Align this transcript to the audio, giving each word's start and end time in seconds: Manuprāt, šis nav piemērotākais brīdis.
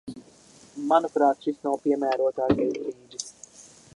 Manuprāt, 0.91 1.43
šis 1.49 1.59
nav 1.67 1.77
piemērotākais 1.85 2.75
brīdis. 2.81 3.31